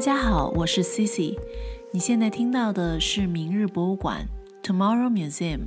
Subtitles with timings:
[0.00, 1.38] 大家好，我是 Cici。
[1.92, 4.26] 你现在听到的是明日博物馆
[4.62, 5.66] （Tomorrow Museum）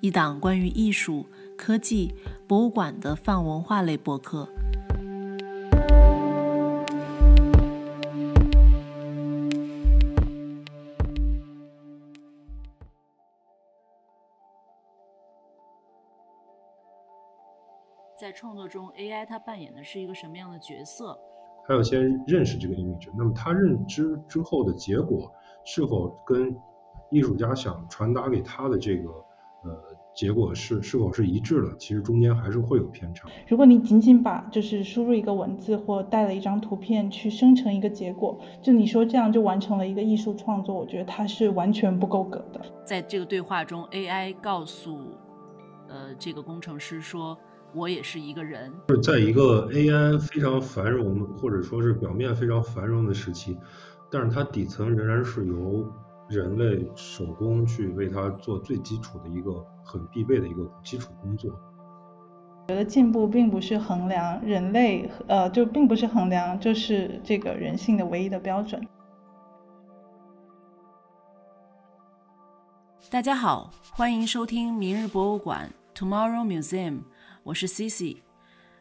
[0.00, 1.24] 一档关于艺术、
[1.56, 2.14] 科技、
[2.46, 4.46] 博物馆的泛文化类播客。
[18.18, 21.18] 在创作中，AI 它扮演的是一个什么样的角色？
[21.66, 25.30] 他要先认识这个 image，那么他认知之后的结果
[25.64, 26.56] 是否跟
[27.10, 29.10] 艺术家想传达给他的这个
[29.64, 29.70] 呃
[30.14, 31.76] 结果是是否是一致的？
[31.76, 33.28] 其实中间还是会有偏差。
[33.46, 42.60] 如果你仅仅把就是输入一个文字或带了一张图片去生成一个结果，就你说这样就完成了一个艺术创作，我觉得它是完全不够格的。
[42.84, 44.98] 在这个对话中，AI 告诉
[45.88, 47.38] 呃这个工程师说。
[47.72, 53.56] 我也是一个人，就是在一个 AI 非常繁荣或者说是表面非常繁荣的时期，
[54.10, 55.86] 但是它底层仍然是由
[56.28, 61.50] 人类手工去为它做最基础的一个很必备的一个基础工作。
[62.68, 68.84] 我觉得进步并不是衡量人类，呃，就并不是衡量就是这个人性的唯一的标准。
[73.10, 77.02] 大家好，欢迎收听明日博物馆 Tomorrow Museum。
[77.42, 78.18] 我是 Cici，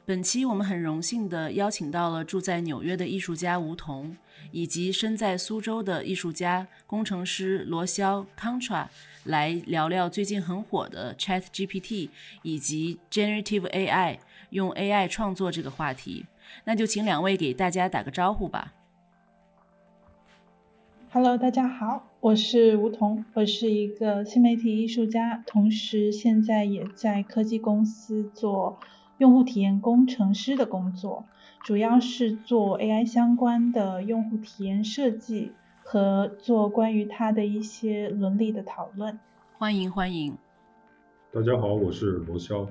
[0.06, 4.18] 本期我们很荣幸地邀请到了住在纽约的艺术家吴桐，
[4.52, 8.88] 以及身在苏州的艺术家工程师罗霄 Contra
[9.24, 12.10] 来聊聊最近很火的 Chat GPT
[12.44, 16.26] 以及 Generative AI 用 AI 创作这个话题。
[16.66, 18.74] 那就请两位给大家打个招呼吧。
[21.12, 28.78] Hello，大家好，我是吴桐，我是一个新媒体艺术家，同时现在也在科技公司做
[29.18, 31.26] 用户体验工程师的工作，
[31.64, 39.20] 主要是做 AI 相关的用户体验设计和做关于它的一些伦理的讨论。
[39.58, 40.38] 欢迎欢迎。
[41.34, 42.68] 大家好，我是罗霄，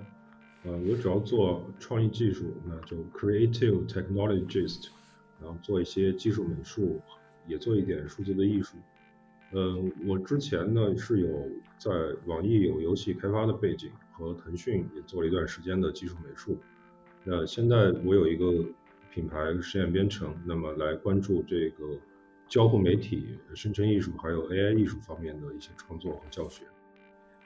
[0.63, 4.91] 呃，我主要做创意技术，那就 Creative Technologist，
[5.43, 7.01] 然后做一些技术美术。
[7.49, 8.77] 也做一点数字的艺术，
[9.53, 11.49] 嗯，我之前呢是有
[11.79, 11.91] 在
[12.27, 16.59] 网易有游戏开发的背景，和腾讯也做了一段时间的技术美术。
[17.25, 18.65] 那现在我有一个
[19.11, 21.99] 品牌实验编程，那么来关注这个
[22.47, 26.65] 交互媒体、生成艺术还有 AI 艺术方面的一些创作和教学。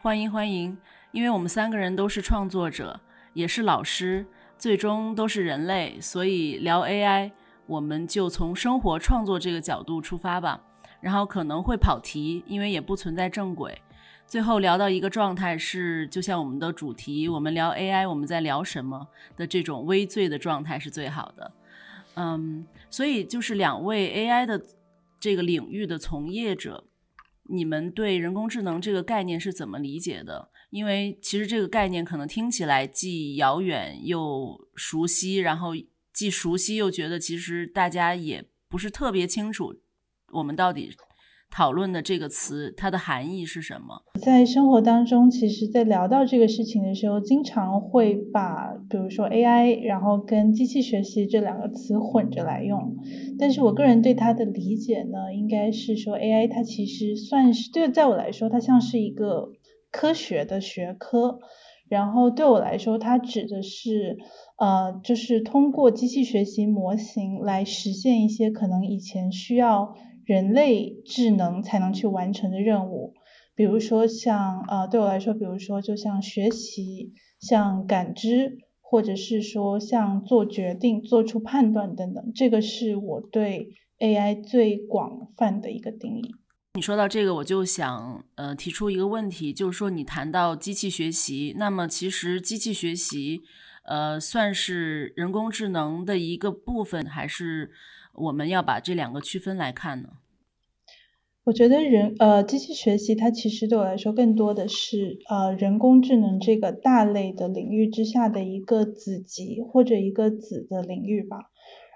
[0.00, 0.76] 欢迎欢迎，
[1.12, 3.00] 因为我们三个人都是创作者，
[3.34, 4.26] 也是老师，
[4.58, 7.30] 最终都是人类，所以聊 AI。
[7.72, 10.62] 我们就从生活创作这个角度出发吧，
[11.00, 13.80] 然后可能会跑题，因为也不存在正轨。
[14.26, 21.50] 最后聊到一个状态是，就像我们的主题，我们聊 AI，我们在聊什么的这种微醉的状态是最好的。
[22.16, 24.62] 嗯，所以就是两位 AI 的
[25.18, 26.84] 这个领域的从业者，
[27.48, 30.50] 你们对人工智能这个概念是怎么理解的？
[30.68, 35.70] 因为其实这个概念可能听起来既遥远又熟悉，然后。
[36.12, 39.74] 既熟悉又觉得其实大家也不是特别清楚，
[40.32, 40.90] 我们到底
[41.50, 44.02] 讨论的这个词它的含义是什么？
[44.20, 52.96] 在生活当中，其实，在聊到这个事情的时候，经常会把比如说 AI，然后跟机器学习这两个词混着来用。
[53.38, 59.52] 但是我个人对它的理解呢，应该是说 AI 它其实算是对在我来说，它像是一个
[59.90, 61.38] 科学的学科。
[61.88, 64.16] 然后对我来说，它指的是，
[64.62, 73.14] 呃，就是通过机器学习模型来实现一些可能以前需要人类智能才能去完成的任务，
[73.56, 86.36] 比如说像，呃，对我来说，比如说就像学习、像感知，或者是说像做决定、做出判断等等，这个是我对 AI 最广泛的一个定义。
[86.74, 93.40] 你说到这个，我就想呃提出一个问题，就是说你谈到机器学习，那么其实机器学习
[93.84, 97.70] 呃算是人工智能的一个部分，还是
[98.14, 100.08] 我们要把这两个区分来看呢？
[101.44, 111.50] 我觉得人呃机器学习它其实对我来说更多的是呃人工智能这个大类的领域之下的一个子集或者一个子的领域吧。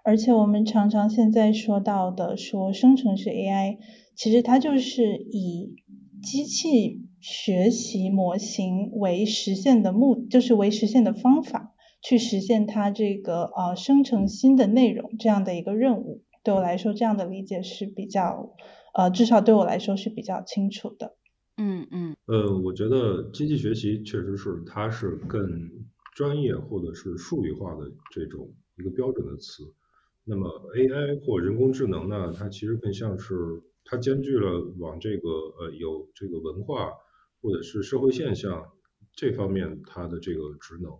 [0.04, 3.78] 而且我们常常现在说到的说生成式 AI。
[4.16, 5.76] 其实它就是以
[6.22, 16.22] 机器学习模型为实现的目，就是为实现的方法，去实现它这个呃生成新的内容这样的一个任务。
[16.44, 18.54] 对我来说，这样的理解是比较
[18.94, 21.16] 呃，至少对我来说是比较清楚的。
[21.56, 22.16] 嗯嗯。
[22.26, 25.70] 呃，我觉得机器学习确实是它是更
[26.14, 28.48] 专业或者是术语化的这种
[28.78, 29.64] 一个标准的词。
[30.24, 36.92] 那么 AI 或人工智能呢，它其实更像是它兼具了往这个呃有这个文化
[37.40, 38.64] 或者是社会现象
[39.12, 40.92] 这方面它的这个职能。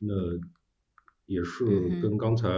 [0.00, 0.14] 那
[1.26, 1.64] 也是
[2.00, 2.48] 跟刚才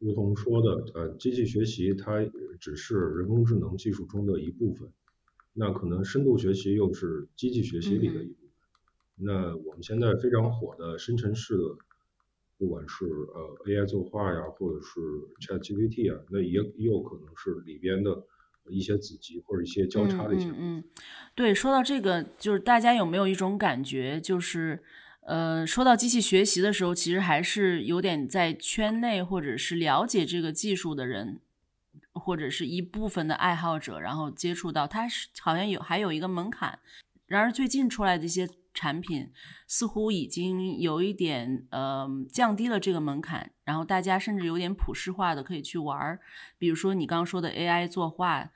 [0.00, 2.18] 吴彤说的，呃，机器学习它
[2.58, 4.90] 只是人工智能技术中的一部分，
[5.52, 8.50] 那可能深度学习又是机器学习里的一部分。
[9.14, 11.62] 那我们现在非常火的生成式的，
[12.58, 15.00] 不管是呃 AI 作画呀，或者是
[15.40, 18.24] ChatGPT 啊，那也也有可能是里边的
[18.68, 20.48] 一些子集或者一些交叉的一些。
[20.48, 20.84] 嗯嗯，
[21.36, 24.82] 对，说到这个，就是大家有没有一种感觉，就是。
[25.24, 31.40] 呃，说到机器学习的时候，其实还是有点在圈内或者是了解这个技术的人，
[32.12, 36.80] 或者是一部分的爱好者，然后接触到它是好像有还有一个门槛。
[37.26, 39.30] 然而最近出来的一些产品
[39.68, 46.18] 似乎已经有一点呃降低了这个门槛，然后大家甚至有点普世化的可以去玩儿。
[46.58, 48.50] 比如说你刚刚说的 AI 作画，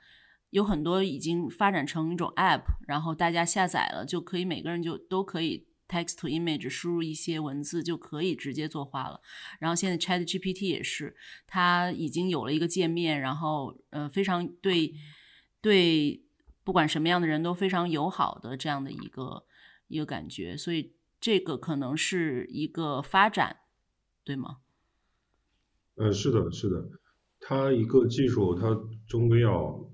[0.49, 5.65] 有很多已经发展成一种 App，然后大家下载了就可以每个人就都可以。
[5.87, 9.21] Text to image 输入一些文字就可以直接作画了。
[9.59, 14.93] 然后现在 Chat GPT 也是，它已经有了一个界面，然后呃非常对
[15.61, 16.25] 对
[16.63, 19.45] 不管什么样的人都非常友好的这样的一个
[19.87, 20.57] 一个感觉。
[20.57, 23.57] 所以这个可能是一个发展，
[24.25, 24.57] 对吗？
[25.95, 26.89] 呃，是的，是的。
[27.39, 28.75] 它一个技术，它
[29.07, 29.89] 终归要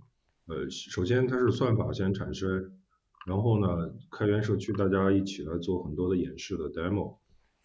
[0.48, 2.80] 呃，首先它是算法先产生。
[3.25, 7.18] 然后呢，开源社区大家一起来做很多的演示的 demo，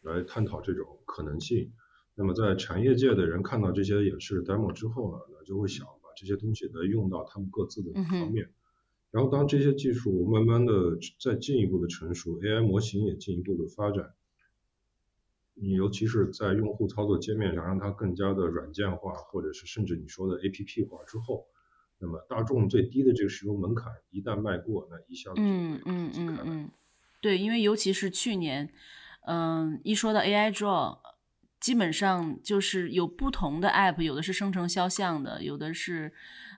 [0.02, 1.72] 来探讨这种可能性。
[2.14, 8.50] 那么在产业界的人看到这些演示 demo 之后呢，那就会想把这些东西呢用到他们各自的方面。
[9.10, 14.12] 然后当这些技术慢慢的再进一步的成熟，AI 模型也进一步的发展，
[15.55, 21.46] 你尤其是在用户操作界面上让它更加的软件化，或者是甚至你说的 APP 化之后。
[22.00, 26.70] 那么大众最低的这个使用门槛一旦迈过，那一下子嗯嗯嗯嗯，
[27.20, 28.72] 对，因为尤其是去年，
[29.26, 30.98] 嗯，一说到 AI Draw，
[31.58, 36.12] 基本上就是有不同的 App，有的是生成肖像的，有的是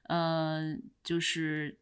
[0.08, 1.78] 呃就是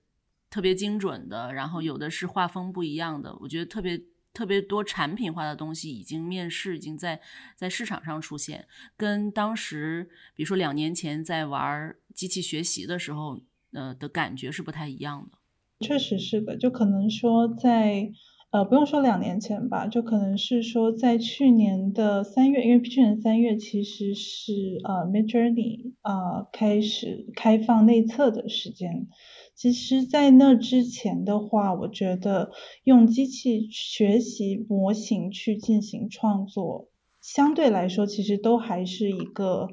[0.49, 3.37] 特别精准的，然后有的是画风不一样的。
[3.41, 4.01] 我觉得特别
[4.33, 7.21] 特别多产品化的东西已经面世，已经在
[7.57, 13.41] 在市场上出现，跟当时比如说两年前在玩机器学习的时候。
[13.73, 18.13] 呃的感觉是不太一样的，确实是的，就可能说在
[18.51, 29.09] 呃不用说两年前吧，就可能是说在去年的三月，因为去年三月其实是呃 Midjourney 啊开始开放内测的时间，
[29.55, 32.51] 其实，在那之前的话，我觉得
[32.85, 36.89] 用机器学习模型去进行创作，
[37.21, 39.69] 相对来说其实都还是一个。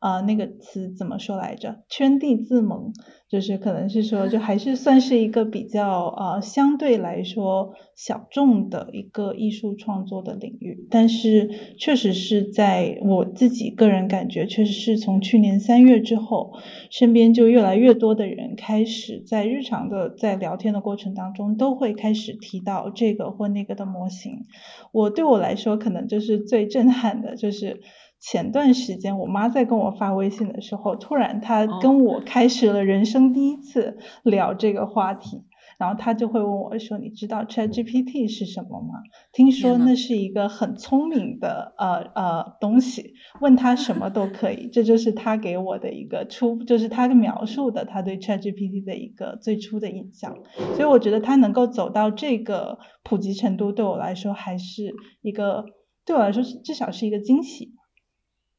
[0.00, 1.82] 啊，那个词怎么说来着？
[1.88, 2.92] 圈地自萌，
[3.28, 10.88] 就是可能是说，就还是算是一个比较啊，相对来说小众的一个艺术创作的领域。
[10.90, 16.54] 但是，确实是在我自己个人感觉，确实是从去年三月之后，
[16.90, 24.46] 身边就越来越多的人开始在日常的在聊天的过程当中，都会开始提到这个或那个的模型。
[24.92, 27.80] 我对我来说，可能就是最震撼的，就是。
[28.20, 35.42] 前段时间，我妈在跟我发微信的时候，突然她跟我开始了人生第一次聊这个话题，
[35.78, 39.00] 然后她就会问我说：“你知道 ChatGPT 是什么吗？
[39.32, 50.36] 听说那是一个很聪明的呃呃东西，问他什么都可以。”这就是她给我的一个初，就是她描述的她对 ChatGPT 的一个最初的印象。
[50.74, 55.64] 所以我觉得他能够走到这个普及程度，对我来说还是一个，
[56.04, 57.79] 对我来说至少是一个惊喜。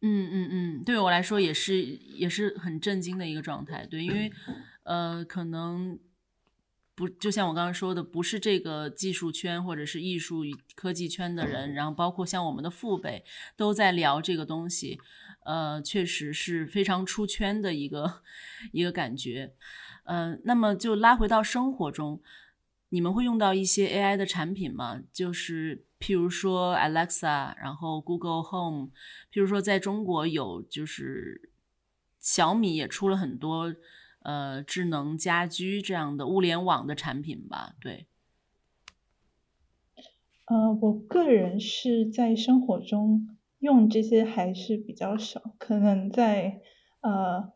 [0.03, 3.85] 嗯嗯嗯，对我来说也是也是很震惊的一个状态。
[3.85, 4.31] 对，因为
[4.81, 5.99] 呃，可能
[6.95, 13.23] 不就像我刚刚说的，不是这个技术圈或者是艺术与科技圈的人，然后包括像我们的父辈
[13.55, 14.99] 都在聊这个东西，
[15.45, 18.23] 呃，确实是非常出圈的一个
[18.71, 19.53] 一个感觉。
[20.05, 22.23] 呃，那么就拉回到生活中，
[22.89, 25.01] 你们会用到一些 AI 的产品吗？
[25.13, 25.85] 就是。
[26.01, 28.89] 譬如说 Alexa，然后 Google Home，
[29.31, 31.51] 譬如说在中国有就是
[32.19, 33.75] 小米也出了很多
[34.23, 37.75] 呃智能家居这样的物联网的产品吧？
[37.79, 38.07] 对。
[40.45, 46.61] 呃，我个人是在生活中用这些还是比较少，可能在
[47.01, 47.53] 呃。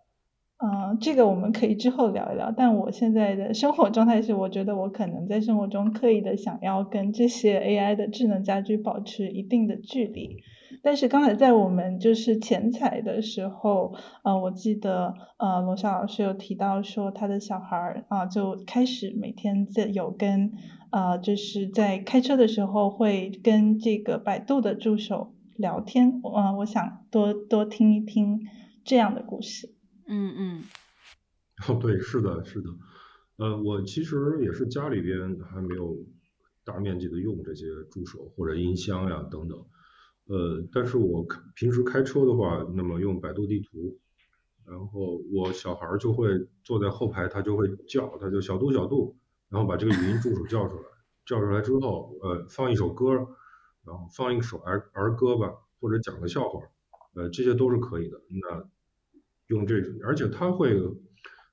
[0.57, 2.49] 嗯，这个我们可以之后聊一聊。
[2.55, 10.37] 但我现在的生活状态是，我觉得我可能在生活中刻意的想要跟这些 AI 的智能家居保持一定的距离。
[10.81, 13.93] 但是刚才在我们就是前采的时候，
[14.23, 20.53] 呃，我记得呃罗笑老师有提到说他的小孩儿啊就开始每天在有跟
[20.91, 28.39] 呃就是在开车的时候会跟这个百度的助手聊天，呃，我想多多听一听
[28.85, 29.69] 这样的故事。
[30.07, 30.63] 嗯嗯。
[31.67, 32.69] 哦，对，是的，是的。
[33.37, 35.97] 呃，我其实也是家里边还没有
[36.63, 39.57] 大面积的用这些助手或者音箱呀等等。
[40.27, 43.99] 呃，但是我平时开车的话，那么用百度地图，
[44.65, 46.27] 然后我小孩就会
[46.63, 49.17] 坐在后排，他就会叫，他就小度小度，
[49.49, 50.83] 然后把这个语音助手叫出来，
[51.25, 53.11] 叫出来之后，呃，放一首歌，
[53.85, 56.59] 然后放一首儿儿歌吧，或者讲个笑话，
[57.15, 58.19] 呃，这些都是可以的。
[58.29, 58.69] 那
[59.47, 60.79] 用这，而且他会。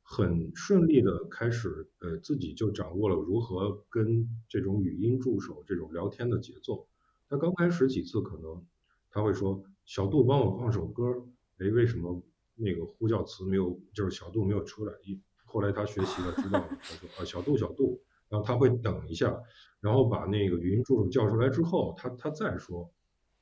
[0.05, 6.87] 很顺利的开始，呃，自己就掌握了如何跟这种语音助手这种聊天的节奏。
[7.31, 8.63] 他刚开始几次可能
[9.11, 11.25] 他会说小度帮我放首歌，
[11.59, 12.23] 哎，为什么
[12.57, 14.93] 那个呼叫词没有，就是小度没有出来？
[15.03, 19.35] 一后来他学习了，知道了，他说啊小度小度，然后他会等一下，
[19.81, 22.93] 然后把那个语音助手叫出来之后，他他再说，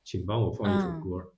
[0.05, 1.17] 请帮我放一首歌。
[1.17, 1.33] 嗯，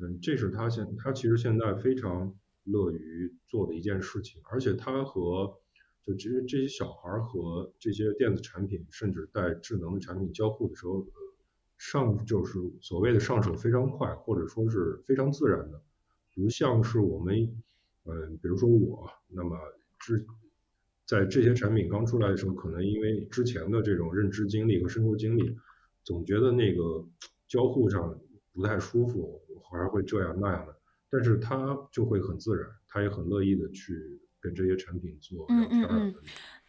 [0.00, 2.34] 嗯这是他现他其实现在非常。
[2.70, 5.58] 乐于做的一件事情，而且他和
[6.04, 11.06] 就其实这些小孩和这些电子产品，甚至带智能的产品交互的时候，
[11.78, 15.80] 上就是所谓的上手非常快，或者说是非常自然的，
[16.34, 17.36] 不像是我们，
[18.04, 19.56] 嗯，比如说我，那么
[19.98, 20.26] 之
[21.06, 25.56] 在这些产品刚出来的时候，可能因为之前的这种认知经历和生活经历，
[26.04, 27.08] 总觉得那个
[27.48, 28.20] 交互上
[28.52, 30.74] 不太舒服，还会这样那样的。
[31.10, 35.58] 但是他就会很自然，他也很乐意的去跟这些产品做聊天。
[35.58, 36.14] 嗯嗯嗯。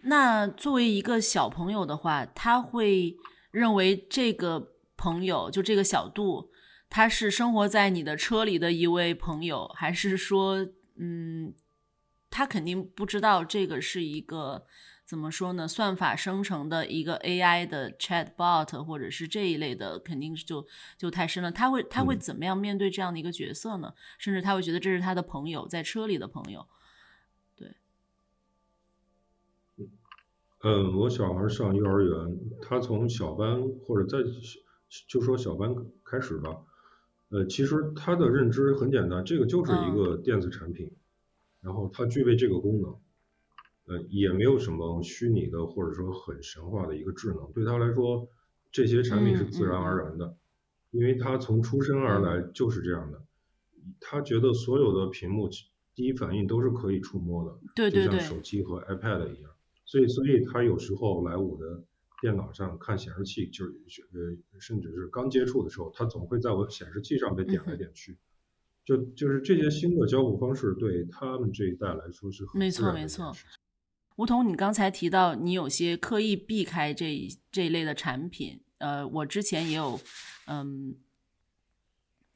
[0.04, 3.18] 那作为一个小朋友的话，他会
[3.52, 6.52] 认为这个朋友就这个小度，
[6.90, 11.54] 他是生活在你的车里的一位朋友，还是说，嗯，
[12.30, 14.66] 他肯定不知道这个是一个。
[15.10, 15.68] 怎么说呢？
[15.68, 20.68] 算法生成的一个 AI 的 chatbot，或者是这一类的，肯定是就
[21.00, 21.52] 就太深了。
[21.52, 23.92] 他会他会怎么样面对这样的一个角色呢？
[24.20, 26.68] 甚至他会觉得这是他的朋友，在车里的朋友。
[27.56, 27.74] 对。
[30.62, 34.20] 嗯，我小孩上幼儿园，他从小班或者在
[35.08, 36.56] 就说小班开始吧。
[37.30, 40.92] 呃，其实他的认知很简单，这个就是一个电子产品，
[41.62, 42.96] 然后它具备这个功能。
[43.90, 48.30] 呃，也没有什么虚拟的或者说很神话的一个智能，对他来说，
[48.72, 50.38] 这些产品是自然而然的，
[50.92, 53.20] 因为他从出生而来就是这样的，
[54.00, 55.50] 他觉得所有的屏幕
[55.96, 59.52] 第一反应都是可以触摸的，对对对，就像手机和 iPad 一样，
[59.86, 61.84] 所以所以他有时候来我的
[62.22, 63.72] 电脑上看显示器，就是
[64.14, 68.18] 呃甚至是刚接触的时候，他总会在我显示器上被点来点去，
[68.86, 73.34] 就就是这些新的交互方式对他们这一代来说是很没错没错。
[74.20, 79.98] 吴桐，你刚才提到你有些刻意避开这这一类的产品，呃，我之前也有，
[80.48, 80.98] 嗯，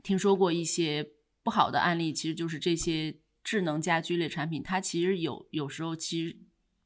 [0.01, 1.05] 听说过一些
[1.43, 6.37] 不好的案例，其实就是这些智能家居类产品，它其实有有时候其实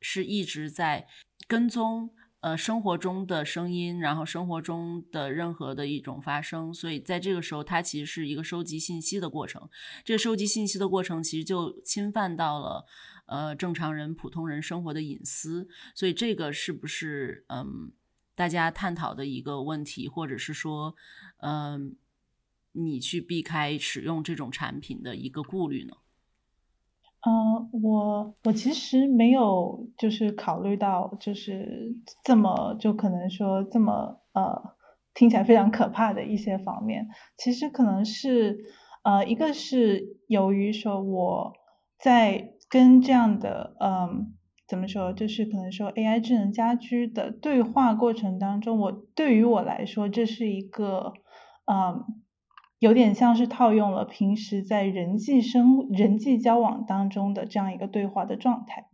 [0.01, 1.07] 是一直在
[1.47, 9.69] 跟踪呃生活中的声音，然后生活中的任何的一种发生，所以在这个时候，它其实是一个收集信息的过程，
[10.03, 12.87] 这个收集信息的过程其实就侵犯到了。
[13.27, 17.91] 呃，正常人、普通人生活的隐私，所以这个是不是嗯，
[18.35, 20.95] 大家探讨的一个问题，或者是说，
[21.41, 21.97] 嗯，
[22.71, 25.97] 你去避开使用这种产品的一个顾虑呢？
[27.25, 31.93] 嗯，我我其实没有就是考虑到就是
[32.23, 34.75] 这么就可能说这么呃
[35.13, 38.57] 听起来非常可怕的一些方面，其实可能是
[39.03, 41.53] 呃一个是由于说我
[41.99, 42.53] 在。
[42.69, 44.33] 跟这样的，嗯，
[44.67, 51.13] 怎么说，就是可能说 AI 智能家居的对话过程当中，我对于我来说，这是一个，
[51.65, 52.03] 嗯，
[52.79, 58.87] 有点像是套用了平时在人际生人际交往当中的这样一个对话的状态，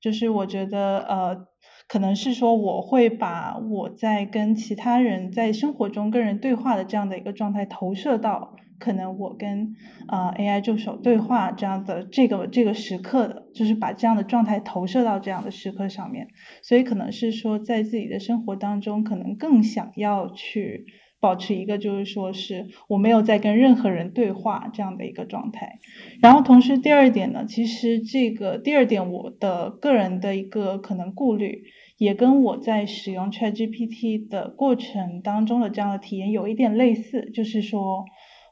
[0.00, 1.46] 就是我觉得，呃，
[1.88, 8.56] 可能是说我会把我在跟其他人在生活中跟人对话的这样的一个状态投射到。
[8.78, 9.74] 可能我跟
[10.08, 16.28] 呃 AI 助手对话这样的这个这个时刻的，就是把这样的状态投射到这样的时刻上面，
[16.62, 20.86] 所以可能是说在自己的生活当中，可能更想要去
[21.20, 25.78] 保持一个就是说是我没有在跟任何人对话这样的一个状态。
[26.20, 31.64] 然后同时第二点呢，其实这个第二点我的个人的一个可能顾虑，
[31.96, 38.04] 也跟我在使用 ChatGPT 的过程当中的这样的体验有一点类似，就是说。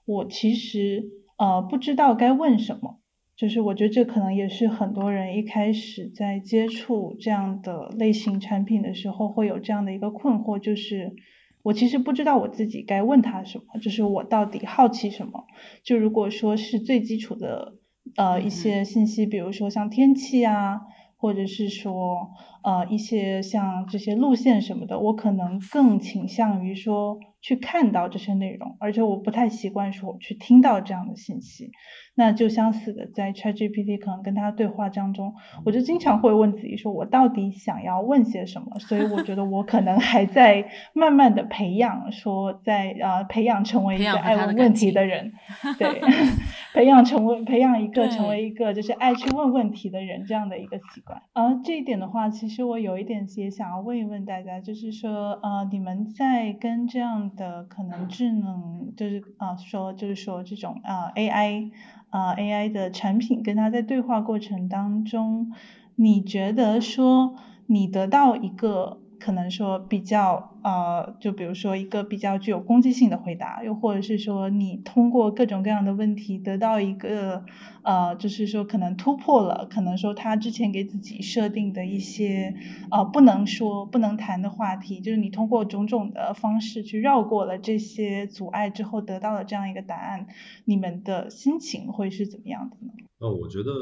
[0.04, 1.04] 我其实
[1.38, 3.00] 呃不知道该问什么。
[3.36, 11.16] 就是我觉得这可能也是很多人一开始在接触这样的类型产品的时候会有这样的一个困惑，就是
[11.62, 15.46] 我其实不知道我自己该问他什么，就是我到底好奇什么。
[15.82, 17.74] 就如果说是最基础的
[18.14, 20.82] 呃一些信息，比如说像天气啊。
[21.24, 22.28] 或者是说，
[22.62, 31.70] 呃，一些像这些路线什么的，我可能更倾向于说去看到这些内容，而且我不太习惯说去听到这样的信息。
[32.14, 35.32] 那就相似的，在 ChatGPT 可能跟他对话当中，
[35.64, 38.78] 我就经常会问自己说，我到底想要问些什么？
[38.78, 45.32] 所以我觉得我可能还在慢慢的培养，说在呃培养成为一个爱问问题的人，
[45.80, 45.88] 对。
[46.74, 51.22] 培养成为培养一个成为一个就是爱去问问题的人这样的一个习惯。
[51.32, 61.70] 而这一点的话，其实我有一点也想要问一问大家，就是说呃你们在跟这样的可能智能就是啊说就是说这种啊 AI
[62.10, 65.52] 啊 AI 的产品跟它在对话过程当中，
[65.94, 68.98] 你觉得说你得到一个。
[69.24, 77.42] 可能说比较呃，就比如说一个比较具有攻击性的回答，又或者是说你通过各种各样的问题得到一个
[77.82, 82.54] 呃，就是说可能突破了，可能说他之前给自己设定的一些
[82.90, 90.26] 呃不能说不能谈的话题，就是你通过种种的方式去绕过了这些阻碍之后得到了这样一个答案，
[90.66, 92.92] 你们的心情会是怎么样的呢？
[93.20, 93.72] 呃，我觉得。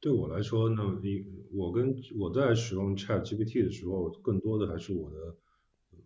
[0.00, 5.36] 对我来说，呢一我跟我在使用 Chat GPT 的时候，更多的还是我的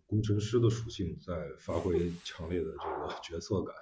[0.05, 3.73] 工程师的属性在发挥强烈的这个 角色感，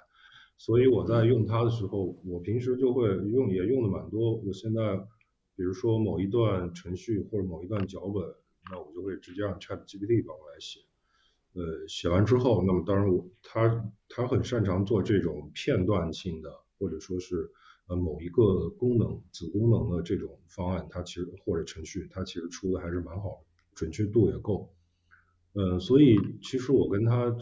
[0.56, 4.36] 所以我在用它的时候，我平时就会用也用的蛮多。
[4.36, 4.96] 我现在
[5.56, 8.22] 比如说某一段程序或者某一段脚本，
[8.70, 10.78] 那我就会直接让 Chat GPT 帮我来写。
[11.54, 17.50] 呃，写完之后，那么当然我他他很擅长做这种片段性的，或者说是。
[17.86, 24.72] 呃，某一个功能子功能的这种方案，它其实或者程序，它其实出的还是蛮好的，准确度也够。
[25.52, 27.36] 嗯，所以其实我跟他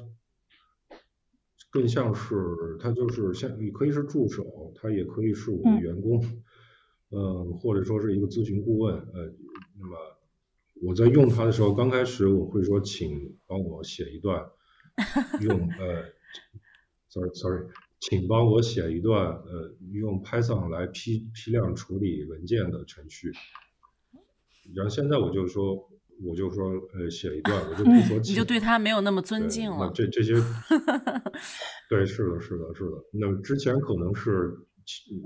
[1.70, 6.22] 更像是，他就是像你可以是助手，他也可以是我的员工，
[7.10, 8.94] 嗯，或者说是一个咨询顾问。
[8.94, 9.32] 呃，
[9.78, 9.96] 那么
[10.82, 14.50] 我在用它的时候，刚开始我会说，请帮我写一段
[15.40, 16.04] 用呃
[17.08, 17.66] ，sorry sorry。
[18.02, 23.30] 请帮我写一段呃用 Python 来批批量处理文件的程序。
[24.74, 25.88] 然后现在我就说，
[26.24, 28.18] 我就说呃写一段，我就不说。
[28.18, 29.88] 你就对他没有那么尊敬了。
[29.94, 30.34] 这这些，
[31.88, 33.04] 对，是的，是的，是的。
[33.12, 34.52] 那么之前可能是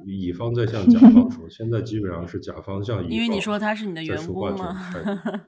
[0.07, 3.11] 乙方在向甲方说，现在基本上是甲方向乙方。
[3.11, 4.93] 因为你说他是你的员工吗？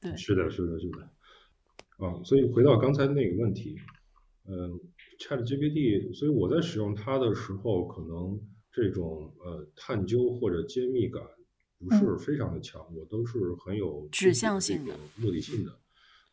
[0.00, 1.02] 对，是的，是的，是的。
[1.98, 3.76] 啊，所以回到刚才那个问题，
[4.48, 4.70] 嗯。
[4.70, 4.80] Chat
[5.20, 8.40] GPT，所以我在使用它的时候，可能
[8.72, 11.22] 这种呃探究或者揭秘感
[11.78, 15.78] 不是非常的强，我都是很有指向性的、目的性的。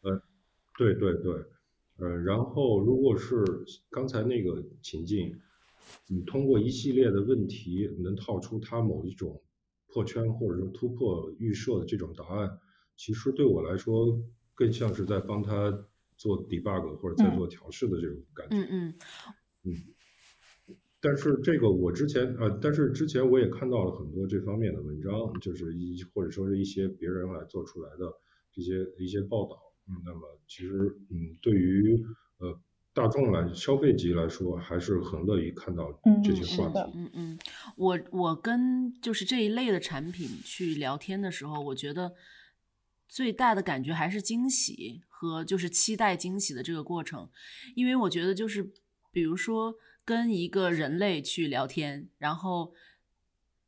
[0.02, 0.22] 呃，
[0.78, 1.34] 对对对，
[1.98, 3.44] 呃，然后如果是
[3.90, 5.36] 刚才那个情境，
[6.08, 9.42] 你通过一系列的问题能套出它某一种
[9.88, 12.58] 破圈或者说突破预设的这种答案，
[12.96, 14.20] 其实对我来说
[14.56, 15.86] 更像是在帮他。
[16.18, 18.94] 做 debug 或者在做调试的这种感觉，嗯嗯。
[19.64, 19.76] 嗯，
[21.00, 28.12] 但是这个我之前呃，但是之前我也看到了很多这方面的文章，就是一或者说是一些别人来做出来的
[28.52, 32.04] 这些一些报道，嗯，那么其实嗯，对于
[32.40, 32.60] 呃
[32.94, 37.40] 大众来消费级来说，还是很乐意看到这些话题，嗯嗯，
[37.76, 42.14] 我我跟就是这一类的产品去聊天的时候，我觉得。
[43.08, 47.30] 最大的感觉还是惊喜和就是期待惊喜的这个过程，
[47.76, 48.72] 因为我觉得就是
[49.12, 52.74] 比如说跟一个人类去聊天，然后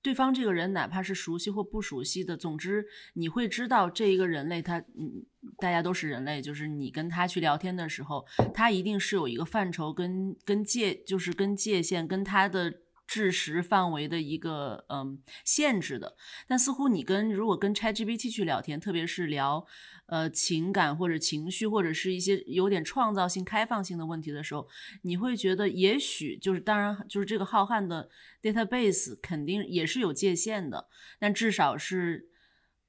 [0.01, 5.25] 对方这个人哪怕是熟悉或不熟悉的，总之你会知道这一个人类他嗯
[5.57, 12.81] 大家都是人类，就是你跟他去聊天的时候，他一定是有一个范畴跟跟界就是跟界限跟他的。
[13.09, 16.15] 知识范围的一个嗯限制的，
[16.47, 19.65] 但似乎你跟如果跟 ChatGPT 去聊天，特别是聊
[20.05, 24.67] 呃情感或者情绪或者是一些有点创造性、开放性的问题的时候，
[25.01, 28.07] 你会觉得也许就是当然就是这个浩瀚的
[28.43, 32.29] database 肯定也是有界限的，但至少是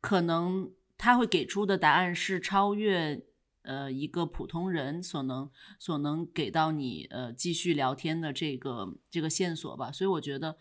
[0.02, 3.24] 可能他会给出的答案是超越。
[3.62, 10.56] 呃，一个普通人所能所能给到你呃继续聊天的这个这个线索吧，所以我觉得，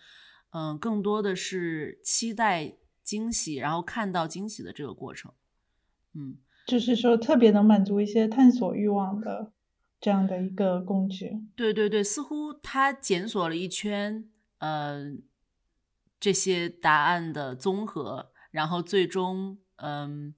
[0.51, 5.33] 嗯，更多的是期待惊喜，然后看到惊喜的这个过程，
[6.13, 9.53] 嗯，就是说特别能满足一些探索欲望的
[10.01, 11.41] 这样的一个工具。
[11.55, 15.13] 对对对，似乎他检索了一圈，呃，
[16.19, 20.35] 这些答案的综合，然后最终，嗯，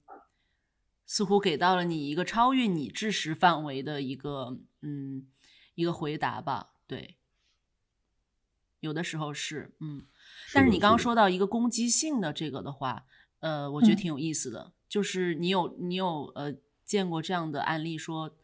[1.12, 5.26] 似乎给到了你一个超越你知识范围的一个，嗯，
[5.74, 6.70] 一个回答吧。
[6.86, 7.18] 对，
[8.80, 10.06] 有的时候是，嗯，
[10.54, 13.04] 但是你刚刚说到一个攻击性的这个的话，
[13.40, 18.34] 呃，我觉得挺有意思的，就是你有你有呃见过这样的案例说。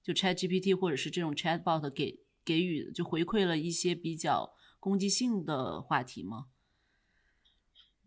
[0.00, 6.46] 就 Chat GPT 或者是这种 Chatbot 给给予就回馈了一些比较攻击性的话题吗？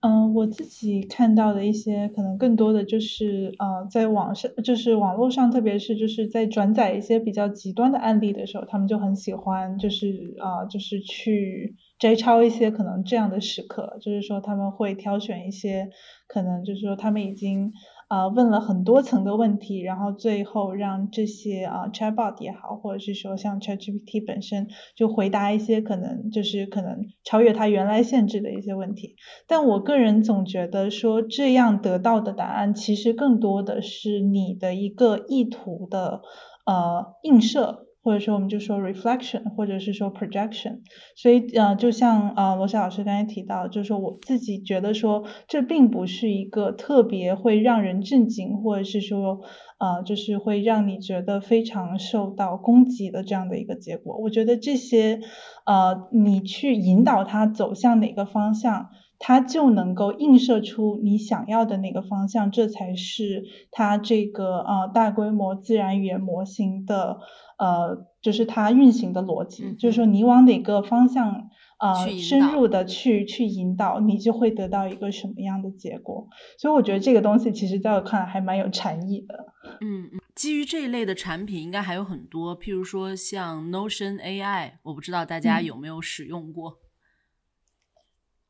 [0.03, 15.87] 嗯，我自己看到的一些可能更多的就是呃，在网上就是网络上，特别是就是在转载一些比较极端的案例的时候，他们就很喜欢就是啊就是去摘抄一些可能这样的时刻，就是说他们会挑选一些
[16.27, 17.71] 可能就是说他们已经。
[18.11, 29.15] 啊，问了很多层的问题，然后最后让这些啊 Chatbot 也好，或者是说像 ChatGPT 本身就回答一些可能就是可能超越它原来限制的一些问题。
[29.47, 36.19] 但我个人总觉得说这样得到的答案，其实更多的是你的一个意图的
[36.65, 37.87] 呃映射。
[38.03, 40.79] 或者说我们就说 reflection，或者是说 projection，
[41.15, 49.41] 所以呃，就像呃罗夏老师刚才提到，就是说我自己觉得说这并不是一个特别会让人震惊，或者是说
[49.79, 54.17] 呃就是会让你觉得非常受到攻击的这样的一个结果。
[54.17, 55.19] 我觉得这些
[55.65, 58.89] 呃你去引导他走向哪个方向。
[59.23, 67.19] 它就能够映射出你想要的那个方向，这才是它这个呃大规模自然语言模型的
[67.59, 69.75] 呃，就是它运行的逻辑。
[69.75, 76.27] 就是说你往哪个方向呃深入的去去引导，你就会得到一个什么样的结果。
[76.57, 79.35] 所以我觉得这个东西其实在我看来还蛮有禅意的。
[79.81, 86.79] 嗯嗯，基于这一类的产品应该还有很多，譬如说像 Notion AI，我不知道大家有没有使用过。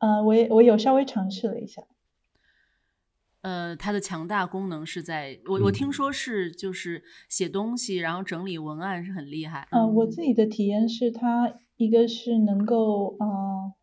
[0.01, 1.83] 呃，我也我有稍微尝试了一下。
[3.41, 9.67] 呃，它的强大功能是在我我听说是就是写东西，然后整理文案是很厉害。
[9.71, 13.73] 嗯，我自己的体验是它一个是能够呃，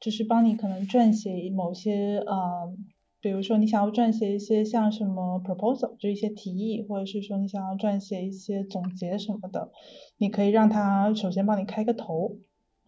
[0.00, 2.74] 就是帮你可能撰写某些呃，
[3.20, 9.70] 比如说你想要撰写一些像什么 proposal 就一些提议，或者是说你想要撰写一些总结什么的，
[10.16, 12.38] 你可以让它首先帮你开个头。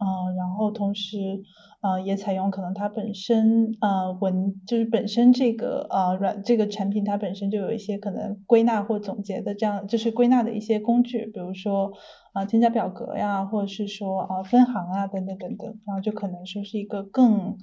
[0.05, 1.41] 嗯，然后同时，
[1.81, 11.91] 呃，也采用可能它本身呃文就是本身这个呃软这个产品它本身就有一些可能归纳或总结的这样就是归纳的一些工具，比如说
[12.33, 17.57] 啊添加表格呀，或者是说啊分行啊等等等等，然后就可能说是一个更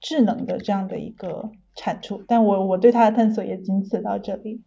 [0.00, 2.24] 智能的这样的一个产出。
[2.26, 4.64] 但我我对它的探索也仅此到这里。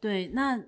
[0.00, 0.58] 对，那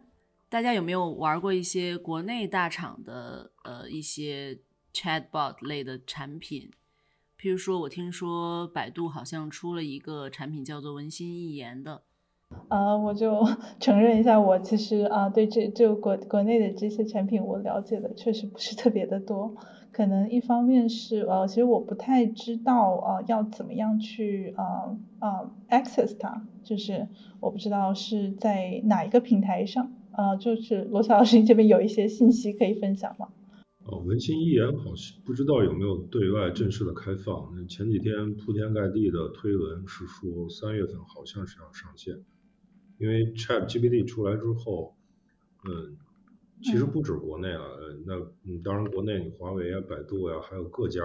[0.51, 4.59] 大家有没有玩过一些国内大厂的呃一些
[4.94, 6.70] ？Chatbot 类的产品，
[7.38, 12.02] 譬如说，我听说百度好像出了一个产品叫做文心一言的。
[12.68, 13.44] 呃，我就
[13.80, 19.57] 承认一下，我其实啊，对这就国国内的这些产品，我了解的确实不是特别的多。
[19.90, 27.09] 可能一方面是呃，其实我不太知道呃要怎么样去呃呃 access 它，就是
[27.40, 29.92] 我不知道是在哪一个平台上。
[30.12, 33.28] 呃，就是罗小老师你这边有一些信息可以分享吗？
[33.87, 37.53] 哦，文心一言好像不知道有没有对外正式的开放。
[37.55, 42.25] 那前几天铺天盖地的推文是说三月份好像是要上线。
[42.97, 44.94] 因为 Chat GPT 出来之后，
[45.68, 45.99] 嗯，
[46.62, 51.03] 其实不止国内了，那嗯当然国内你华为啊、百度呀，还有各家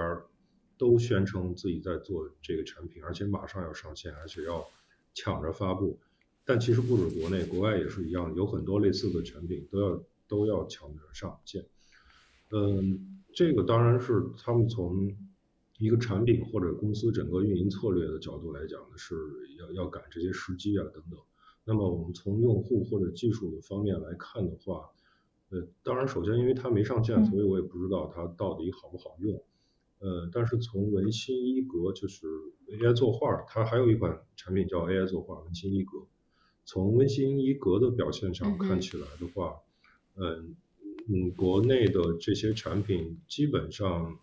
[0.77, 4.65] 都宣称自己在做这个产品，而且马上要上线，而且要
[5.13, 5.99] 抢着发布。
[6.45, 11.65] 但其实不止国内，国外也是一样，有很多类似的产品都要都要抢着上线。
[12.51, 15.15] 嗯，这个当然是他们从
[15.77, 19.15] 一个产品或者公司整个运营策略的角度来讲呢，是
[19.59, 21.19] 要要赶这些时机啊等等。
[21.63, 24.89] 那么我们从用户或者技术的方面来看的话，
[25.49, 29.43] 呃，当然首先因为它没上线，所以我也不知道它到底好不好用。
[29.99, 32.25] 呃，但是从文心一格就是
[32.67, 36.07] AI 作画，它还有一款产品叫 AI 作画文心一格。
[36.65, 39.59] 从文心一格的表现上看起来的话，
[40.15, 40.55] 嗯。
[41.11, 44.19] 嗯，国内的这些产品基本上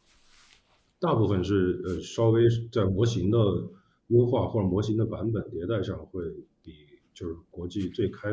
[1.01, 3.39] 大部分是呃稍微在模型的
[4.07, 6.23] 优化或者模型的版本迭代上会
[6.63, 6.73] 比
[7.13, 8.29] 就是国际最开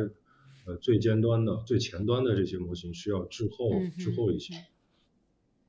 [0.67, 4.53] 呃最尖端的最前端的这些模型需要滞后滞后一些。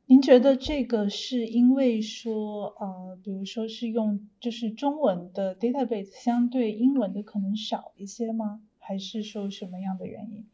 [0.05, 8.61] 您觉得这个是因为说呃比如说是用就是中文的 database 相对英文的可能少一些吗？
[8.79, 10.45] 还是说什么样的原因？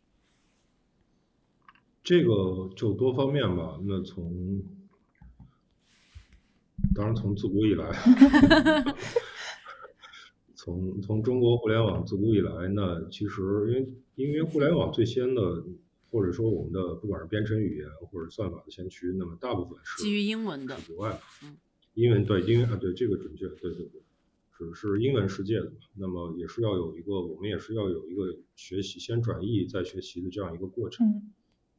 [2.02, 3.78] 这个就多方面吧。
[3.84, 4.62] 那从
[6.94, 7.92] 当然从自古以来，
[10.56, 15.64] 从从中国互联网自古以来那，其实因为因为互联网最先的，
[16.10, 21.56] 或者说我们的不管是编程语言或者算法的先驱，那么大部分是基于英文的国外，嗯，
[21.94, 24.02] 英文对，英文啊对这个准确，对对对。
[24.58, 31.06] 只是英文世界的嘛，那么也是要有一个，我们也是要有一个学习先转译再学习的这样一个过程。
[31.06, 31.32] 嗯。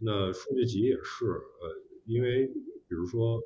[0.04, 2.48] 那数据集也是，呃，因为
[2.88, 3.42] 比如说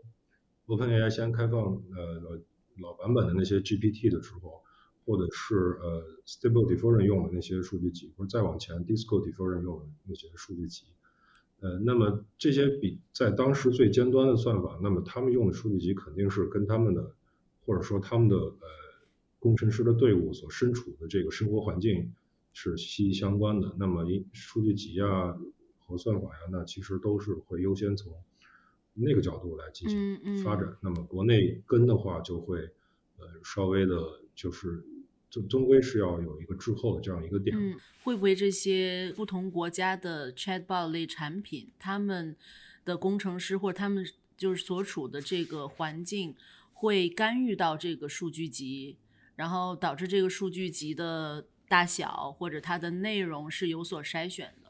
[0.67, 1.61] OpenAI 先开放
[1.95, 2.37] 呃老
[2.81, 4.63] 老版本的那些 GPT 的时候，
[5.05, 10.85] 或者是呃 Stable Diffusion 用的那些数据集，或者再往前 Disco Diffusion 用的那些数据集，
[11.59, 17.15] 呃，那么这些比在当时最尖端的算法，那么他们用的数据集肯定是跟他们的，
[17.65, 18.85] 或者说他们的呃。
[19.37, 22.15] 工程师的队伍所身处的这个生活环境
[22.51, 23.75] 是息息相关的。
[23.77, 25.37] 那么，数据集啊
[25.85, 28.11] 和算法呀，那其实都是会优先从
[28.93, 30.75] 那个角度来进行发展。
[30.81, 32.59] 那么，国内跟的话，就会
[33.17, 33.95] 呃稍微的，
[34.33, 34.83] 就是
[35.29, 37.55] 终终归是要有一个滞后的这样一个点。
[37.57, 42.35] 嗯，会不会这些不同国家的 Chatbot 类产品，他们
[42.83, 44.05] 的工程师或者他们
[44.37, 46.35] 就是所处的这个环境，
[46.73, 48.97] 会干预到这个数据集？
[49.35, 54.64] 然后导致这个数据集的大小或者它的内容是有所筛选的。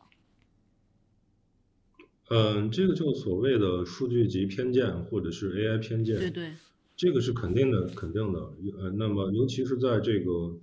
[2.29, 6.17] 嗯，这个就所谓的数据集偏见或者是 AI 偏见。
[6.17, 6.53] 对对。
[6.95, 8.39] 这个是肯定的，肯定的。
[8.79, 10.57] 呃，那么尤其是在这个，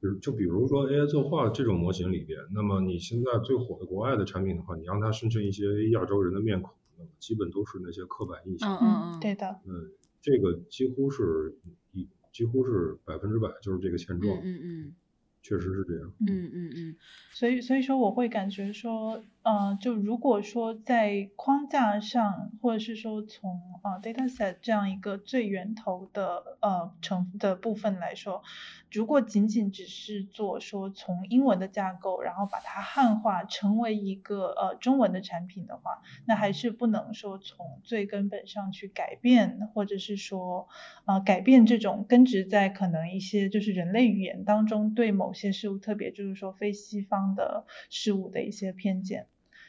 [0.00, 8.76] 比如就比如说 AI 作画这种模型里边，那么你现在最火的国外的产品的话，你让它生成一些亚洲人的面孔，那么基本都是那些刻板印象。
[8.76, 9.58] 嗯嗯嗯，对的。
[9.66, 11.56] 嗯，这个几乎是
[11.92, 12.06] 一。
[12.32, 14.94] 几乎是百分之百就是这个现状，嗯嗯，
[15.42, 16.96] 确实是这样，嗯嗯嗯，
[17.32, 19.24] 所以所以说我会感觉说。
[19.48, 28.42] 嗯，就如果说在框架上，或者是说从啊 dataset 这样一个最源头的呃成的部分来说，
[28.90, 40.66] 如果仅仅只是做说从英文的架构，然后把它汉化成为一个呃中文的产品的话，那还是不能说从最根本上去改变，或者是说
[41.04, 49.28] 呃改变这种根植在可能一些就是人类语言当中对某些事物，特别就是说非西方的事物的一些偏见。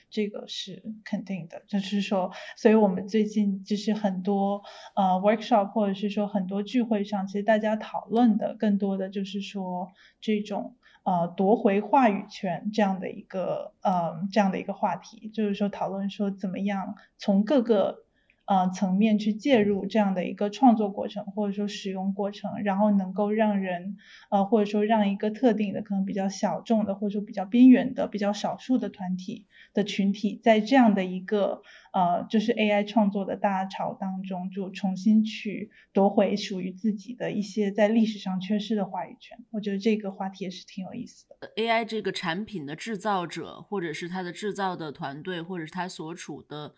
[0.09, 4.61] 这个是肯定的，就是说，所以我们最近就是很多
[4.95, 18.06] 呃 workshop 或者是说很多聚会上，其实大家讨论的更多的就是说这种呃夺回话语权这样的一个呃这样的一个话题，就是说讨论说怎么样从各个。
[18.47, 23.97] 呃，层面去介入这样的一个创作过程，或者说使用过程，然后能够让人，
[24.31, 39.37] 呃，或者说让一个特定的可能比较小众的，或者说比较边缘的、比较少数的团体的群体，在这样的一个呃，就是 AI 创作的大潮当中，就重新去夺回属于自己的一些在历史上缺失的话语权。
[39.51, 41.51] 我觉得这个话题也是挺有意思的。
[41.57, 46.75] AI 这个产品的制造者，或者是它的制造的团队，或者是它所处的。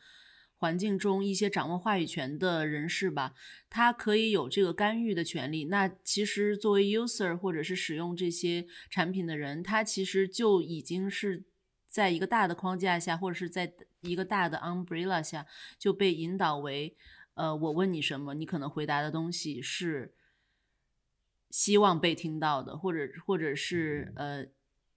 [0.59, 3.33] 环境中一些掌握话语权的人士吧，
[3.69, 5.65] 他可以有这个干预的权利。
[5.65, 11.45] 那其实作为 user 或者是使用这些产品的人，他其实就已经是
[11.87, 16.93] 在一个大的框架下，或者是在一个大的 umbrella 下就被引导为，
[17.35, 20.13] 呃，我问你什么，你可能回答的东西是
[21.49, 24.45] 希望被听到的，或者或者是呃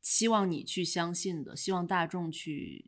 [0.01, 2.87] 希望你去相信的，希望大众去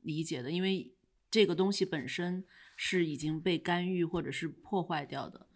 [0.00, 0.95] 理解的，因为。
[1.36, 2.44] 这个东西本身
[2.78, 5.46] 是已经被干预或者是破坏掉的。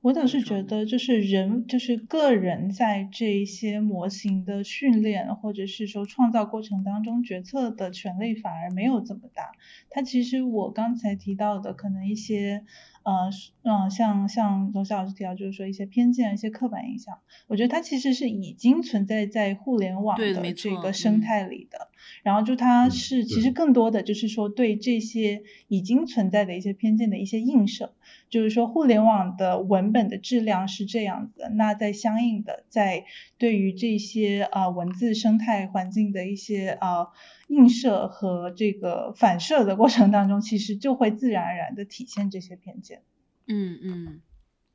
[0.00, 9.52] 我倒是觉得，就是人，就是个人在这一些模型的训练或者是说创造过程当中，决策的权利反而没有这么大。
[9.90, 12.64] 它其实我刚才提到的，可能一些。
[13.04, 13.30] 呃，
[13.62, 21.88] 嗯，像像罗夏老师提到，就是说一些偏见、一些刻板印象，我觉得它其实是已经存在在互联网的这个生态里的。
[22.24, 27.94] 然后就它是其实更多的就是说对这些已经存在的一些偏见的一些映射，
[28.28, 33.04] 就是说互联网的文本的质量是这样子，那在相应的在
[33.38, 37.08] 对于这些啊文字生态环境的一些啊。
[37.52, 43.02] 映射和这个反射的过程当中，其实就会自然而然的体现这些偏见。
[43.46, 44.20] 嗯嗯，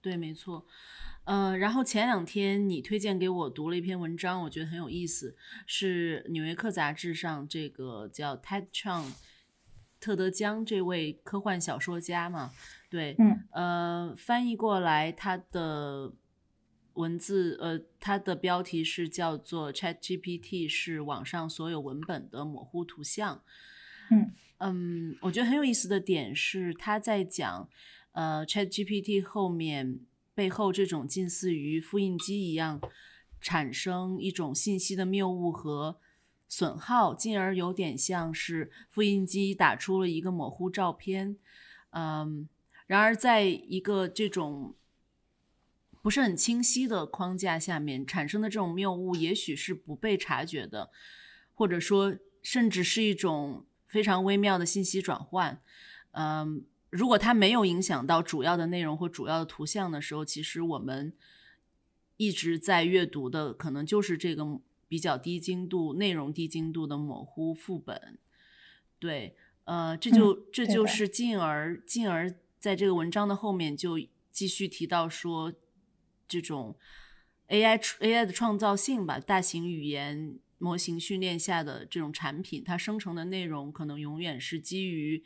[0.02, 0.66] 对，没错。
[1.26, 5.36] 呃，然后前两天你推荐给我读了一篇文章，我觉得很有意思，
[5.66, 9.14] 是《纽约客》杂志上这个叫 Ted Chiang
[10.00, 12.52] 特德江这位科幻小说家嘛？
[12.90, 16.14] 对，嗯，呃，翻译过来他的。
[16.98, 23.42] 文字，呃，它的标题是叫做 ChatGPT 是网上所有文本的模糊图像。
[24.12, 27.70] 嗯嗯，我觉得很有意思的点是，他在讲，
[28.14, 30.00] 呃，ChatGPT 后面
[30.34, 32.82] 背后这种近似于复印机一样
[33.40, 36.00] 产生一种信息的谬误和
[36.48, 41.38] 损耗，进而有点像是复印机打出了一个模糊照片。
[41.92, 42.50] 嗯，
[42.88, 44.74] 然而在一个这种
[46.02, 50.92] 不是很清晰的框架下面产生的这种谬误，也许是不被察觉的，
[51.54, 53.66] 或者说甚至是一种。
[53.90, 55.62] 非常微妙的信息转换，
[56.12, 61.14] 嗯，如果它没有影响到主要的内容或主要的图像的时候，其实我们
[62.18, 68.20] 一直在阅读的可能就是这个比较低精度、内容低精度的模糊副本。
[69.00, 73.98] 对，呃，这就这就是进而进而在这个文章的后面就
[74.34, 75.54] 继续提到说，
[76.28, 76.78] 这种
[77.48, 80.40] AI AI 的创造性吧，大型语言。
[80.60, 85.24] 模型训练下的这种产品，它生成的内容可能永远是基于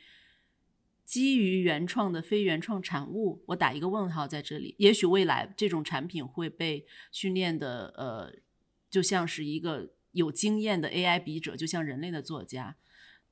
[1.05, 3.41] 基于原创的非原创产物。
[3.47, 4.75] 我打一个问号在这里。
[4.77, 8.41] 也许未来这种产品会被训练的，呃，
[8.89, 12.75] 就像是一个有经验的 AI 笔者，就像人类的作家。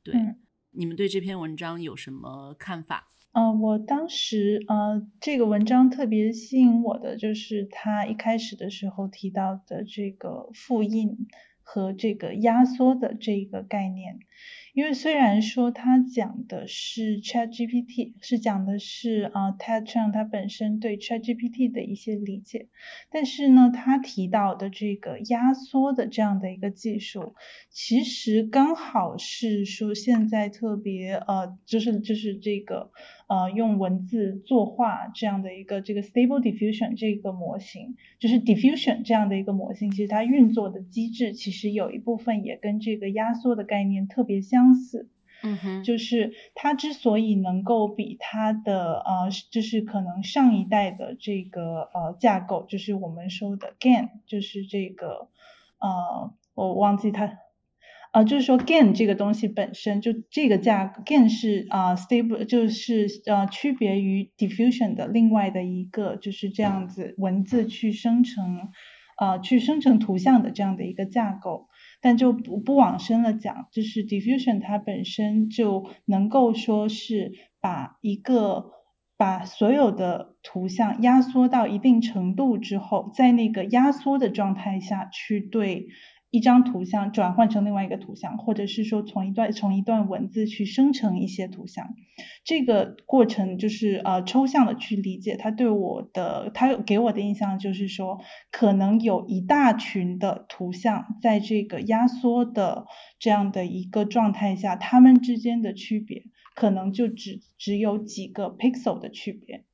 [0.02, 0.16] 对，
[0.72, 3.10] 你们对这篇文章有什么看法？
[3.32, 11.28] 嗯，我当时呃，这个文章特别吸引我的就是他一开始的时候提到的这个复印。
[11.72, 14.18] 和这个压缩的这个概念，
[14.74, 22.70] 因为虽然说他讲的是 ChatGPT，是讲的是啊 Ted Chiang 他本身对 ChatGPT 的一些理解，
[23.12, 27.36] 但是呢，他提到的这个压缩的这样的一个技术，
[27.70, 32.90] 其实刚好是说现在特别呃，就是就是这个。
[33.30, 45.10] 呃，用文字作画这样的一个这个 Stable Diffusion 这个模型，就是 Diffusion 这样的一个模型，其实它运作的机制其实有一部分也跟这个压缩的概念特别相似。
[45.44, 55.30] 嗯哼，就是它之所以能够比它的呃，就是可能上一代的这个呃架构，就是我们说的 GAN，就是这个
[55.78, 57.38] 呃，我忘记它。
[58.12, 68.70] 啊，就是说 gain 这个东西本身就这个架，GAN 是啊，stable 就是呃，区别于 diffusion 的另外的一个就是这样子文字去生成，
[69.20, 71.68] 呃，去生成图像的这样的一个架构。
[72.02, 78.72] 但就不不往深了讲，就是 diffusion 它本身就能够说是把一个
[79.18, 85.90] 把所有的图像压缩到一定程度之后，在那个压缩的状态下去对。
[86.32, 91.96] 一张图像转换成另外一个图像，或者是说从一段从一段文字去生成一些图像，
[92.44, 95.36] 这个过程就是呃抽象的去理解。
[95.38, 98.20] 他对我的他给我的印象就是说，
[98.52, 102.86] 可能有一大群的图像在这个压缩的
[103.18, 109.66] 这样的一个状态下，它们之间的区别可能就只只有几个 pixel 的区别，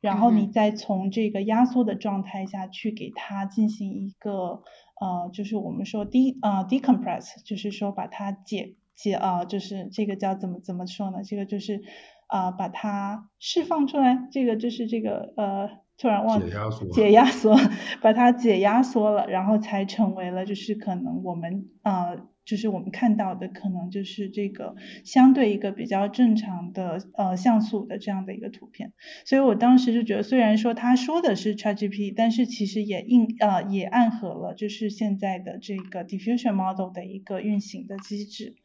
[0.00, 4.64] 然后你再从这个压缩的状态下去给它进行一个。
[5.02, 11.24] 呃，就是我们说 de 啊 decompress，就是说把它解解啊，就是这个叫怎么怎么说呢？
[11.24, 11.82] 这个就是
[12.28, 17.56] 啊把它释放出来，这个就是这个呃突然忘解压缩，解压缩，
[18.00, 22.14] 把它解压缩了，然后才成为了就是可能我们啊。
[22.44, 24.74] 就是我们看到的，可能就是这个
[25.04, 28.92] 相对一个比较正常的呃像素的这样的一个图片，
[29.24, 38.56] 所以我当时就觉得，虽然说他说的是 ChatGPT，但是其实也应呃也暗合了，就是现在的这个 diffusion model 的一个运行的机制。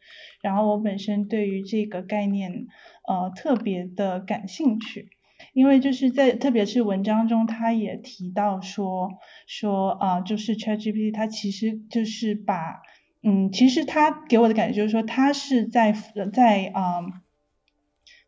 [0.41, 2.67] 然后我本身对于这个概念
[3.07, 5.09] 呃特别的感兴趣，
[5.53, 9.09] 因为就是在特别是文章中他也提到说
[9.45, 12.81] 说啊，就是 ChatGPT 它其实就是把
[13.23, 15.93] 嗯，其实他给我的感觉就是说，他是在
[16.31, 17.01] 在啊，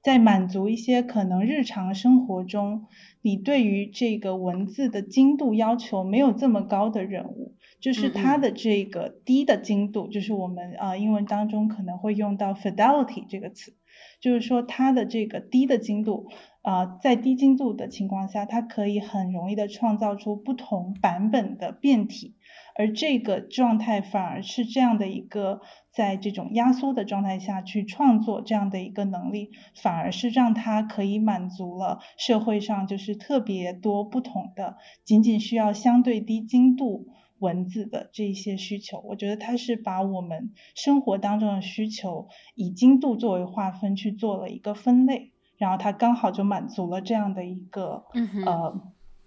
[0.01, 2.87] 在满足一些可能日常生活中
[3.21, 13.73] 你对于这个文字的精度要求没有这么高的人物，就是他的这个低的精度，就是我们啊英文当中可能会用到 fidelity 这个词，
[14.19, 16.27] 就是说它的这个低的精度
[16.61, 22.35] 啊，在低精度的情况下，它可以很容易的创造出不同版本的变体。
[22.79, 25.59] 而这个状态反而是这样的一个，
[25.91, 37.07] 在这种压缩的状态下去创作这样的一个能力，反而是让它可以满足了社会上就是特别多不同的，仅仅需要相对低精度
[37.39, 39.01] 文字的这一些需求。
[39.01, 48.05] 我觉得它是把我们生活当中的需求以精度作为划分去做了一个分类，然后它刚好就满足了这样的一个
[48.45, 48.81] 呃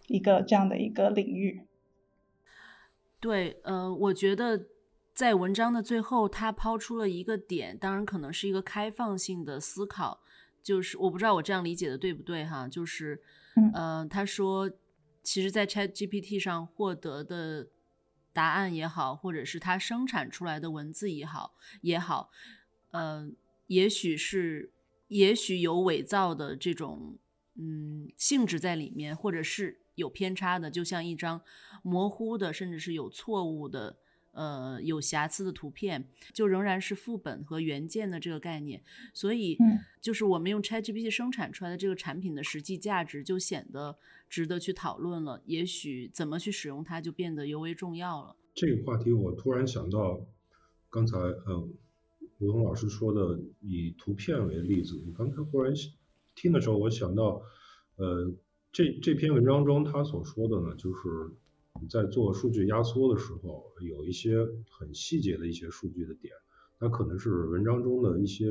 [0.09, 1.67] 一个这样的一个领域。
[3.23, 4.67] 对，呃，我觉得
[5.15, 10.21] 在文章的最后，他抛出了一个点，当然可能是一个开放性的思考，
[10.61, 13.23] 就是我不知道我这样理解的对不对哈，就是，
[13.75, 14.69] 呃，他说，
[15.23, 17.69] 其实，在 Chat GPT 上获得的
[18.33, 22.29] 答案也好，或者是他生产出来的文字也好，也好，
[22.91, 23.31] 呃，
[23.69, 24.73] 也许是，
[25.07, 27.17] 也许有伪造的这种，
[27.55, 29.82] 嗯，性质在里面，或者是。
[29.95, 31.41] 有偏差的，就像一张
[31.83, 33.97] 模糊的，甚至是有错误的，
[34.33, 38.83] 呃，有瑕疵的图片，就仍然是副本和原件的这个概念。
[39.13, 39.59] 所以，
[40.01, 43.99] 就是我们用 ChatGPT 生产出来的这个产品的实际价值，就显得
[44.31, 45.43] 值得去讨论了。
[45.45, 48.37] 也许怎么去使用它，就变得尤为重要了。
[48.55, 50.21] 这个话题，我突然想到，
[50.89, 51.73] 刚才嗯，
[52.39, 55.75] 吴桐老师说的以图片为例子，我刚才忽然
[56.35, 57.43] 听的时候，我想到，
[57.97, 58.33] 呃。
[58.73, 61.31] 这这篇文章中他所说的呢，就是
[61.79, 64.39] 你在做数据压缩的时候，有一些
[64.71, 66.33] 很细节的一些数据的点，
[66.79, 68.47] 它可能是文章中的一些，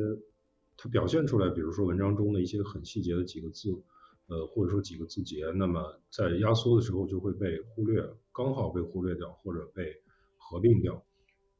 [0.77, 3.71] 它表现出来，比如说文章中的一些很细节的几个字，
[4.27, 10.03] 呃，或者说几个字节，那么在压缩的时候就会被忽略，刚好被忽略掉或者被
[10.37, 11.03] 合并掉。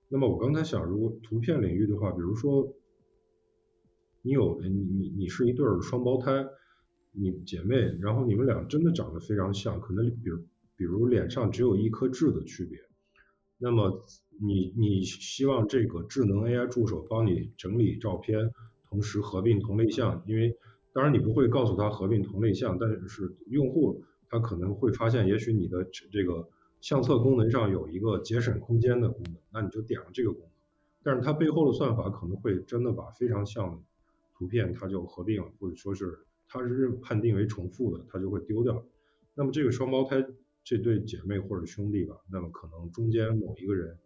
[0.08, 2.72] 那么我刚才想，如果图片领域的话，比如说
[4.22, 6.46] 你有你你你是一对双胞胎。
[7.14, 10.38] 你姐妹，然后你们俩真的长得非常像，可能比如
[10.78, 12.80] 比如脸上只有一颗痣的区别。
[13.58, 14.02] 那么
[14.40, 18.52] 你你希望这个智能 AI 助手帮你整理照片，
[18.90, 20.58] 同时合并同类项，因为
[20.94, 26.48] 当然你不会告诉他合并同类项，但是用户他可能会发现，也许你的这个
[26.80, 30.50] 相册功能上有一个节省空间的功能，那你就点了这个功能，
[31.04, 33.78] 但是它背后的算法可能会真的把非常像的
[34.34, 36.26] 图片它就合并了，或者说是。
[36.52, 38.86] 它是认判定为重复的，它就会丢掉。
[39.34, 40.22] 那么这个双胞胎
[40.66, 43.98] 这对姐妹或者兄弟吧，那么可能中间某一个人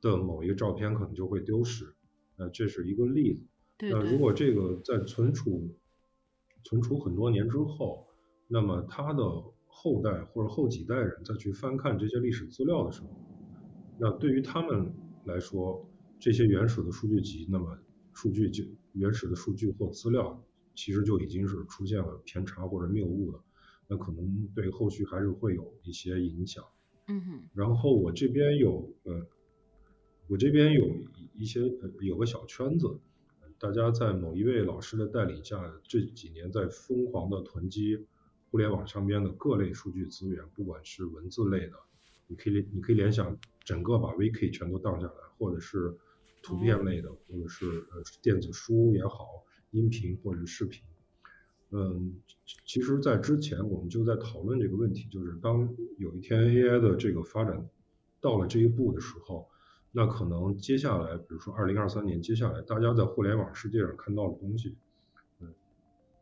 [0.00, 1.94] 的某一个照片可能就会丢失。
[2.36, 3.44] 那这是一个例子。
[3.80, 5.76] 那如果这个在存储
[6.64, 8.08] 存储很多年之后，
[8.46, 9.22] 那么他的
[9.66, 13.08] 后代或者后几代人再去翻看这些历史资料的时候，
[13.98, 14.90] 那对于他们
[15.26, 15.86] 来说，
[16.18, 17.78] 这些原始的数据集，那么
[18.14, 18.64] 数据就
[18.94, 20.42] 原始的数据或资料。
[20.78, 23.40] 其实就已经是出现了偏差或者谬误的，
[23.88, 26.64] 那可能对后续还是会有一些影响。
[27.08, 27.48] 嗯哼。
[27.52, 29.26] 然后我这边有呃，
[30.28, 30.94] 我这边有
[31.34, 31.62] 一些
[32.00, 32.96] 有个小圈子，
[33.58, 38.06] 大家在某一位老师的带领下，这几年在疯狂的囤积
[38.48, 41.74] 互联网上边的各类数据资源，不管是文字类的，
[42.28, 45.96] 你可以你可以联想整个把 Wiki 全都荡下来，或者是
[46.40, 49.44] 图片类的，或者是呃电子书也好。
[49.70, 50.82] 音频或者视频，
[51.70, 52.20] 嗯，
[52.64, 57.68] 其实，在之前我们就在讨论这个问题，就是当有一天 AI 的这个发展
[58.20, 59.46] 到了这一步的时候，
[59.92, 64.76] 那可能接下来，比如说二零二三年，接下来大家在互联网世界上看到的东西，
[65.40, 65.52] 嗯，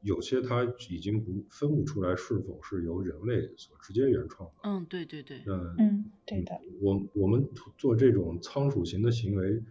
[0.03, 4.55] 有些它已经不分不出来是否是由人类所直接原创的。
[4.65, 5.43] 嗯，对对对。
[5.47, 6.59] 嗯嗯，对的。
[6.81, 9.63] 我我们做这种仓鼠型的行为，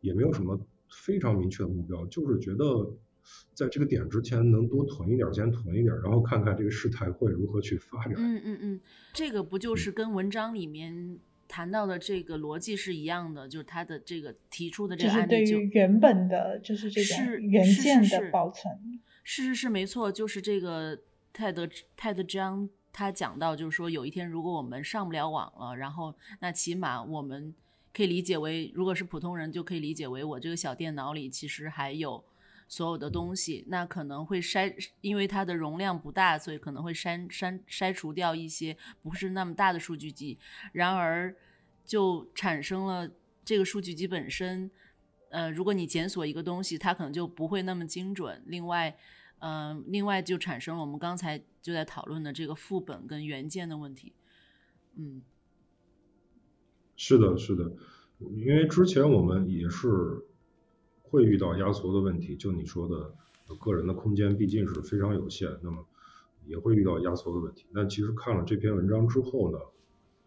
[0.00, 2.94] 也没有什么非常明确的目标，就是觉得。
[3.54, 8.14] 在这个点之前能多囤一点，先囤一点，然后看看这个事态会如何去发展。
[8.16, 8.80] 嗯嗯嗯，
[9.12, 13.48] 这个不就是跟文章里面谈到的这个逻辑是一样的？
[13.48, 18.76] 就是他的这个提出的这个案例，就原本的就是这种原件的保存。
[19.22, 20.98] 是是是，没错，就是这个
[21.32, 27.54] 泰德泰德章他讲到，就是说有一天如果我们上不了网了，然后那起码我们
[27.94, 32.24] 可以理解为，如果是普通人就可以理解为我这个小电脑里其实还有。
[32.74, 40.36] 所有的东西，那可能会筛，因为它的容量不大，所以可能会删删筛除掉一些不是那么大的数据集。
[40.72, 41.36] 然而，
[41.84, 43.08] 就产生了
[43.44, 44.68] 这个数据集本身，
[45.30, 48.42] 呃，如果你检索一个东西，它可能就不会那么精准。
[48.46, 48.98] 另外，
[49.38, 54.12] 嗯，另外就产生了我们刚才就在讨论的这个副本跟原件的问题。
[54.96, 55.22] 嗯，
[56.96, 57.70] 是的，是的，
[58.18, 60.26] 因为之前我们也是。
[61.14, 63.14] 会遇到压缩的问题，就你说的，
[63.60, 65.86] 个人的空间毕竟是非常有限，那么
[66.44, 67.66] 也会遇到压缩的问题。
[67.72, 69.58] 那其实看了这篇文章之后呢，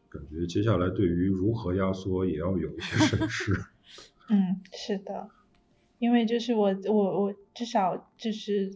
[0.07, 3.53] 感觉接下来对于如何压缩也要有一些审视。
[4.31, 5.29] 嗯，是的，
[5.99, 8.73] 因为就是我我我至少就是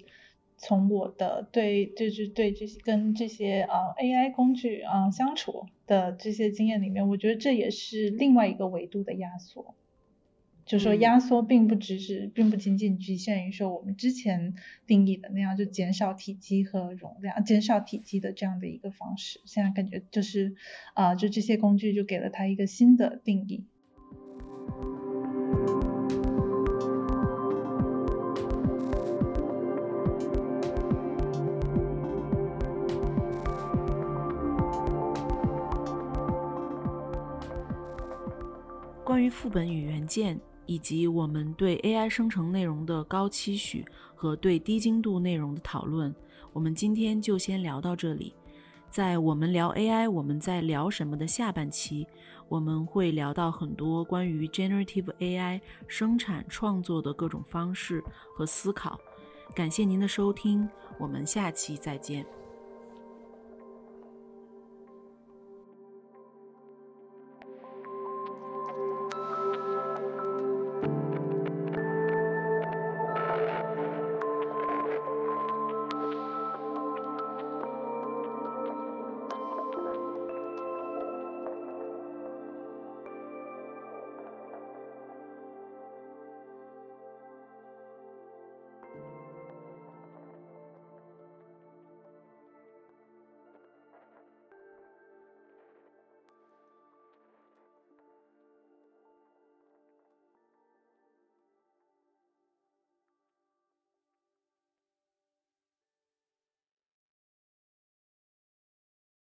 [0.58, 9.76] 从我的对就是对这些跟这些呃 AI 工具啊相处的这些经验里面，我觉得这也是另外一个维度的压缩。
[10.66, 14.54] 就说压缩并不只是，并不仅仅局限于说我们之前
[14.88, 19.42] 定义的那样，就减少体积和容量，减少体积的这样的一个方式。
[19.46, 20.56] 现在感觉就是，
[20.94, 23.66] 啊，就这些工具就给了它一个新的定义。
[39.04, 40.40] 关于副本与原件。
[40.72, 43.84] 以及我们对 AI 生成内容的高期许
[44.16, 46.16] 和对低精度内容的讨论，
[46.54, 48.34] 我们今天就先聊到这里。
[48.90, 52.08] 在我们聊 AI，我们在聊什么的下半期，
[52.48, 55.60] 我们会聊到很多关于 Generative AI
[55.90, 58.02] 生产创作的各种方式
[58.34, 58.98] 和思考。
[59.54, 62.26] 感谢您的收听，我们下期再见。